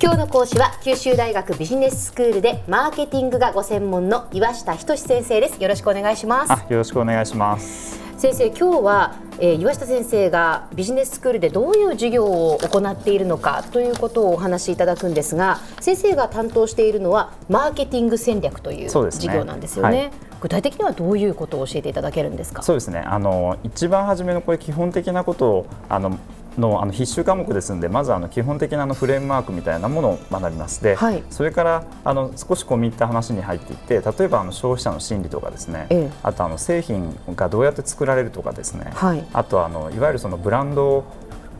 [0.00, 20.12] 今日の講師は九州大学ビジネススクールでマーケティングがご専門の岩下仁先生ですよろしくお願いしますあよろしくお願いします先生今日は、えー、岩下先生がビジネススクールでどういう授業を行っているのかということをお話しいただくんですが先生が担当しているのはマーケティング戦略という授業なんですよね。
[20.40, 22.62] 具体的にはどういうことを教えていただけるんですか？
[22.62, 23.00] そうですね。
[23.00, 26.16] あの一番初めのこれ基本的なことをあの
[26.58, 41.04] のあの必修科目ですのでまずあの基本的なのフレームワークみたいなものを学びますで、はい、それからあの少し込み入った話に入っていって例えばあの消費者の心理とかですね、ええ、あとあの製品がどうやって作られるとかですね、はい、あとあのいわゆるそのブランド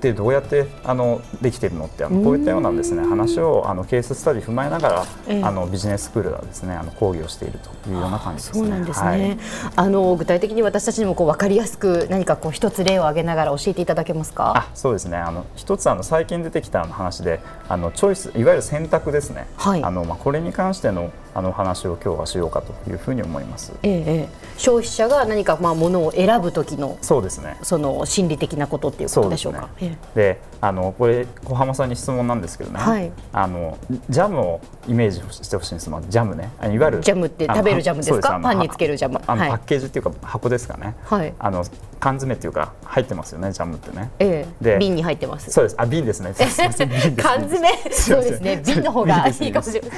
[0.00, 8.60] ってどうやってあのできているのってあのこういったようなですね話をあのケーススタディ踏まえながら、えあのビジネススクールはですねあの講義をしているというような感じですね。
[8.60, 9.06] そうなんですね。
[9.06, 9.38] はい、
[9.76, 14.54] あの具体的に私たちにもこう分かりやすく何かこう一つ例を挙げながら教えていただけますか？
[14.56, 15.18] あそうですね。
[15.18, 19.46] あの一つあの最近出てきた話であのチョイスいわゆる選択ですね。
[19.58, 23.72] はい、あのまあこれに関してのあの話を今日はしようかというふうに思います。
[23.82, 27.56] ええ、消費者が何かまあものを選ぶ時のそうですね。
[27.62, 29.68] その心理的なことっていうことでしょうか。
[29.78, 32.78] で、ねえ、あのこれ小浜さんに質問なんですけどね。
[32.80, 33.78] はい、あの
[34.08, 35.90] ジャムをイメージしてほしいんです。
[36.08, 36.50] ジャムね。
[36.62, 38.40] いわゆるジャムって食べるジャムですか？
[38.42, 39.20] パンにつけるジャム。
[39.26, 40.94] あの、パッケージっていうか箱ですかね。
[41.04, 41.32] はい。
[41.38, 41.64] あの
[42.00, 44.10] 缶詰っていうか入ってますよねジャムってね。
[44.18, 44.64] ええ。
[44.64, 45.50] で瓶に入ってます。
[45.50, 45.76] そうです。
[45.78, 46.34] あ 瓶ですね。
[47.16, 47.68] 缶詰？
[47.92, 48.62] そうですね。
[48.66, 49.90] 瓶の方が いいかもしれない。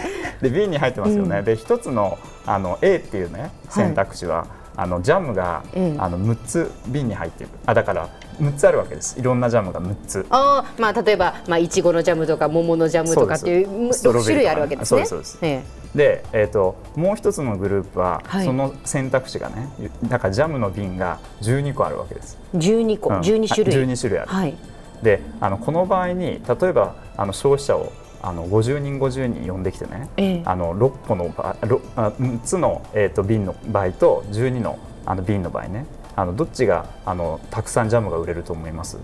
[0.42, 1.42] で瓶に入ってますよね。
[1.42, 5.62] で一つののあの A っていうね選択肢は、はい、あのジャムが、
[5.98, 7.52] あの6つ瓶に入っている。
[7.66, 8.08] あだから
[8.40, 9.18] 6つあるわけです。
[9.18, 10.26] いろんなジャムが6つ。
[10.30, 15.04] あ、まあ、例えば、まあ、いちごのジャムとか桃のジャムとかっていう6種類あるわけですね。
[15.04, 15.62] そうですえ
[15.94, 19.68] え、で、えーと、もう一つのグループは、はい、その選択肢がね
[20.08, 22.38] だからジャムの瓶が12個あるわけです。
[22.54, 24.56] 12個、うん、12種類 ,12 種類ある、はい、
[25.02, 38.98] であのこの場合に例えばあの消費者をあの50人50人呼んできてね、ええ、あの6個のあ6つの、えーと、瓶の場合と12のあの瓶の場合ねあのどっちがあのたくさんジャムが売れると思います？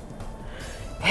[1.00, 1.06] えー、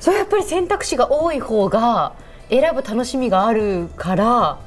[0.00, 2.14] それやっぱり選択肢が多い方が
[2.50, 4.58] 選ぶ楽しみがあるから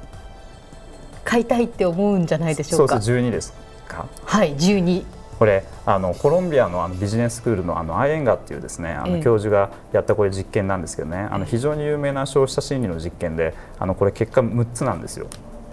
[1.25, 2.95] 買いたいって思うんじゃないでしょうか。
[2.95, 3.53] そうそう12です
[3.87, 4.07] か？
[4.23, 5.03] はい12。
[5.41, 15.25] これあのコロンビアのあのビジネススクールのあのアイエンガっていうですねあの教授がやったこれ実験なんですけどね、あの非常に有名な消費者心理の実験であのこれ結果6つなんですよ。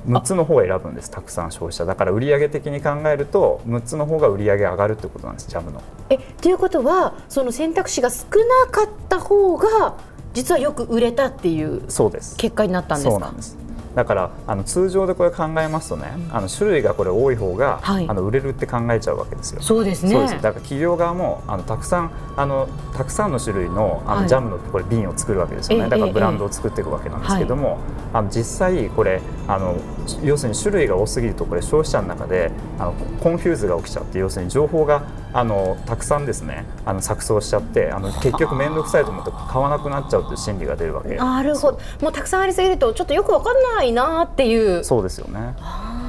[0.06, 1.84] 6つの方を選ぶんですたくさん消費者。
[1.84, 5.82] だから売上的に考えると6つの方が売上上がるってことなんですジャムの。
[6.08, 8.24] えということはその選択肢が少
[8.64, 9.98] なかった方が
[10.32, 13.10] 実はよく売れたっていう結果になったんですか？
[13.10, 19.62] そうなんですだからあの通常でこれ考えますとね、うん、あの種類がこれ多い方が、はい、あの売れるって考えちゃうわけですよ。
[19.62, 20.14] そうですね。
[20.14, 25.88] だから企業側もあのたくさんあのたくさんの種類のあの、はい、ジャムのこれ瓶を作るわけですよね。
[25.88, 27.78] だからブランドを作っていくわけなんですけども、はい、
[28.14, 29.76] あの実際これあの
[30.22, 36.64] 要するに種類が多すぎるとこれ消費者の中であの confuse が起きちゃって要するに情報があのたくさんですね。
[36.86, 41.14] あの錯綜しちゃってあの結局面倒くさいと思って買わなくなっちゃうという心理が出るわけ。
[41.16, 41.80] なるほど。
[42.00, 44.82] もうたくさんありすぎるとちょっとよくわかんないなっていう。
[44.84, 45.54] そうですよね。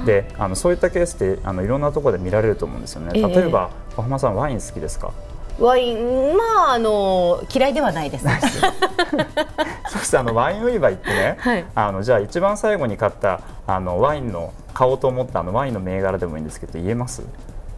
[0.05, 3.11] であのそういったケースってあのいろんなところで見られると思うんですよね。
[3.21, 5.11] 例えば、小浜さんワイン好きですか？
[5.59, 8.25] ワインまああの嫌いではないです。
[9.91, 17.23] そしてあのワイン売り場行ってね、はい、あのじゃあ一番最後に買ったあのワインの買おうと思ったあのワインの銘柄でもいいんですけど言えます？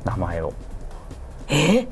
[0.06, 0.54] 名前を。
[1.52, 1.88] え？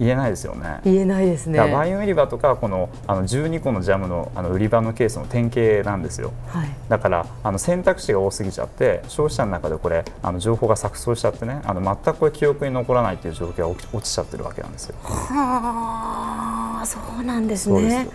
[0.00, 0.80] 言えないですよね。
[0.84, 1.60] 言えないですね。
[1.60, 6.32] ワイン売り場とかこのあの12個のジャムのあの売り場のケースの典型なんですよ。
[6.48, 14.96] はい、だからあの選択肢が多すぎちゃって消費者の中でこれあの情報が錯綜しちゃってねあの全くこれ記憶に残らないという状況が落ちちゃってるわけなんですよ。
[15.00, 18.08] はあそうなんですね。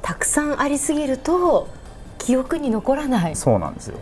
[0.00, 1.68] たくさんありすぎると
[2.18, 3.36] 記憶に残らない。
[3.36, 3.98] そうなんですよ。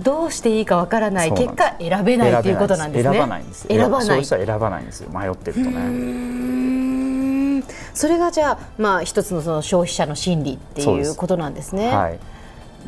[0.00, 3.12] どうしていいかわからない結果選べないということなんですね。
[3.12, 3.66] 選ばないんです。
[3.68, 4.06] 選ばない。
[4.06, 5.10] 消費者選ばないんですよ。
[5.10, 7.62] 迷ってるとね。
[7.94, 11.94] それがじゃあまあ一つのその消費者の心理っていうことなんですね。
[11.94, 12.18] はい。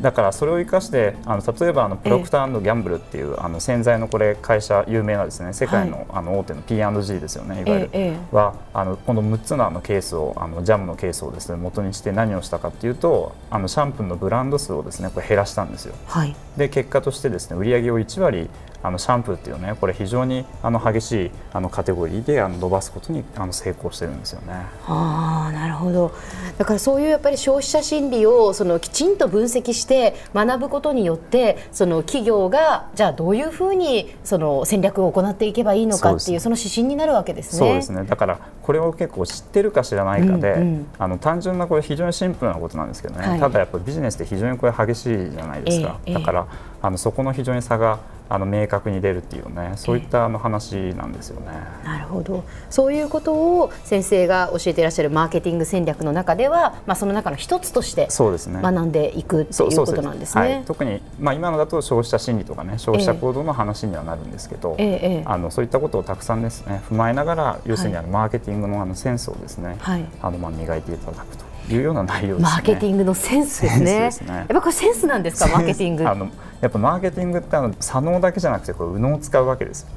[0.01, 15.95] だからそれを生かしてあの例えばあのプロクターギャンブルっていう、あの洗剤のこれ会社有名なですね世界の,、あの大手の P&G ですよねいわゆる、はあのこの6つのあのケースをあのジャムのケースをですね元にして何をしたかっていうとあのシャンプーのブランド数をですねこれ減らしたんですよ。
[16.07, 18.49] はい、で結果としてですね売上を1割
[18.85, 24.53] あのシャンプーっていうねこれ非常にあの激しいあのカテゴリーであの伸ばすことにあの成功してるんですよね。
[24.87, 26.11] あなるほど。
[26.57, 37.59] だからそういうやっぱり消費者心理をそのきちんと分析しして学ぶことによってその企業がじゃあどういうふうにその戦略を行っていけばいいのかっていうその指針になるわけですね。
[37.59, 38.03] そうですね。
[38.03, 46.47] だからこれを結構知ってるか知らないかで、うんうん、あの単純なこれ非常にシンプルなことなんですけどね、はい、ただやっぱりビジネスって非常にこれ激しいじゃないですか、えー、だから
[46.85, 47.99] あのそこの非常に差が
[48.29, 51.47] あの明確に出るっていうねそういったあの話なんですよね。
[51.83, 52.43] なるほど。
[52.69, 60.63] そういうことを先生が教えていらっしゃるマーケティング戦略の中では、まあ、その中の一つとして学んでいくっていうことなんですね。
[60.67, 71.54] 特に、まあ、今のだと消費者心理とかね消費者行動の話にはなるんですけど、えー、あのそういったことをたくさんですね踏まえながら要するにあのマーケティングのあのセンスをですね、はい、あのまあ磨いていただくと。
[71.69, 74.11] いうような内容、ね、マーケティングのセンスですね。
[74.11, 74.33] すね。
[74.33, 76.07] やっぱこれセンスなんですか、マーケティング。
[76.07, 76.29] あの
[76.61, 79.87] やっぱマーケティングってあの左脳だけじゃなくてこう右脳を使うわけです。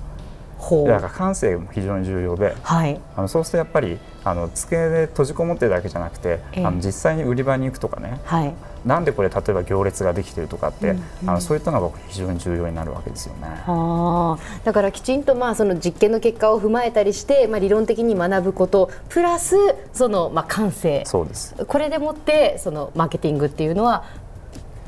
[0.86, 8.54] だから感性も非常に重要で、はい、あのそうするとやっぱりあの机で閉じこもってるだけじゃなくて、えー、あの実際に売り場に行くとかね、はい、
[8.84, 13.46] なんでこれ例えば行列ができてるとかって、うんうん、あのそういったのが非常に重要になるわけですよね。
[13.66, 14.36] あ。
[14.64, 19.56] だからきちんとまあその実験の結果を踏まえたりして、まあ、理論的に学ぶことプラス
[19.92, 21.02] そのまあ感性。
[21.06, 21.54] そうです。
[21.66, 24.04] これでもってそのマーケティングっていうのは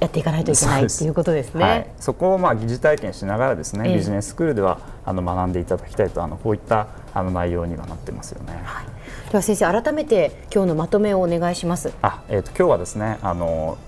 [0.00, 1.64] やっていかないといけないということですね。
[1.64, 8.60] はい、そこをまあ疑似体験しながらですね、えー、ビジネススクールではあの学んでいただきたいとあのこういったあの内容にはなってますよね。
[8.64, 8.86] はい、
[9.30, 11.92] では先生改めて今日のまとめをお願いします。
[12.02, 13.78] あ、えっ、ー、と今日はですねあの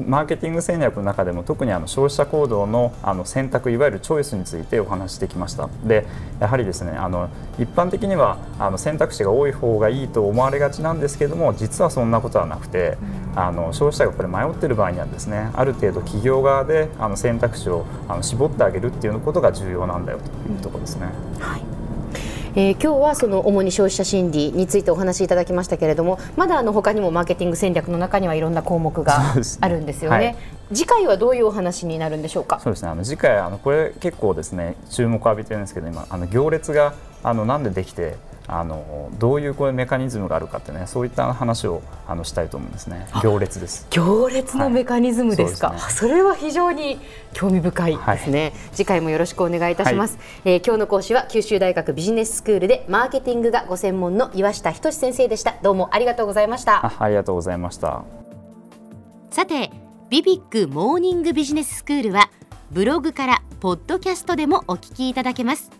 [0.00, 6.06] マーケティング戦略の中でも特にあの消費者行動のあの選択いわゆるチョイスについてお話してきましたで
[6.40, 12.98] やはりですねあの一般的にはあの選択肢が多い方がいいと思われがちなんですけども実はそんなことはなくて、
[13.34, 21.06] あの消費者がこれ迷っている場合にはですねある程度企業側であの選択肢をあの絞ってあげるっていうことが重要なんだよというところですね。
[21.38, 21.75] はい
[22.58, 30.18] えー、今日はその主に消費者心理についてお話しいただきましたけれどもまだあの他にもマーケティング戦略の中にはいろんな項目があるんですよね。
[30.18, 30.36] ねはい、
[30.74, 32.58] 次回はどういうお話になるんでしょうか？
[32.60, 32.88] そうですね。
[32.88, 38.16] あの次回あのこれ結構ですね注目を浴びてるんですけど今あの行列があのなんでできて
[38.48, 43.06] あのどういうこういうメカニズムがあるかってねそういった話をあのしたいと思うんですね。
[43.22, 43.86] 行列です。
[43.90, 46.98] 行列のメカニズムですか、はいそすね、それは非常に
[47.32, 55.56] 興味深いですね、はい、次回もよろしくお願いいたします、はい、えー、今日の講師は九州大学ビジネススクールでマーケティングがご専門の岩下仁先生でした。
[55.62, 56.92] どうもありがとうございました。
[57.02, 58.04] ありがとうございました。
[59.30, 59.70] さて
[60.08, 62.30] ビビックモーニングビジネススクールは
[62.70, 65.70] ブログからポッドキャストでもお聞きいただけます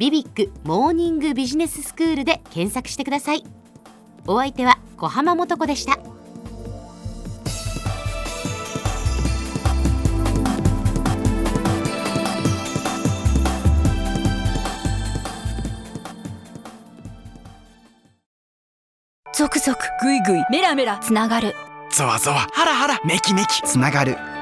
[0.00, 3.44] ビビックモーニングビジネススクールで検索してください。
[4.26, 5.98] お相手は小浜もとこでした。
[19.34, 21.54] 続々ぐいぐいメラメラつながる。
[21.92, 24.16] ゾワゾワハラハラメキメキつながる